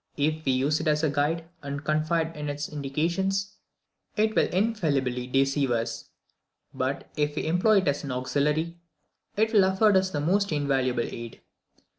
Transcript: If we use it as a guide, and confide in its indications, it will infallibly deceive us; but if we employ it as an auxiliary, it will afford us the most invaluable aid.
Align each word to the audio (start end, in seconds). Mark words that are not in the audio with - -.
If 0.17 0.43
we 0.45 0.53
use 0.53 0.79
it 0.79 0.87
as 0.87 1.03
a 1.03 1.11
guide, 1.11 1.47
and 1.61 1.83
confide 1.85 2.35
in 2.35 2.49
its 2.49 2.67
indications, 2.67 3.57
it 4.15 4.35
will 4.35 4.47
infallibly 4.47 5.27
deceive 5.27 5.69
us; 5.69 6.09
but 6.73 7.07
if 7.15 7.35
we 7.35 7.45
employ 7.45 7.77
it 7.81 7.87
as 7.87 8.03
an 8.03 8.09
auxiliary, 8.11 8.79
it 9.37 9.53
will 9.53 9.63
afford 9.63 9.95
us 9.95 10.09
the 10.09 10.19
most 10.19 10.51
invaluable 10.51 11.05
aid. 11.05 11.41